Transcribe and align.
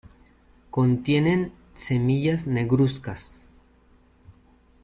Contienen 0.71 1.51
semillas 1.75 2.47
negruzcas. 2.47 3.45